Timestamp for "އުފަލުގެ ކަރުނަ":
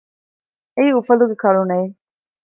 0.95-1.73